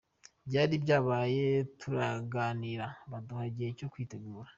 Byari 0.47 0.75
byabaye 0.83 1.45
turaganira 1.79 2.87
baduha 3.11 3.43
igihe 3.51 3.71
cyo 3.79 3.87
kwitegura. 3.91 4.49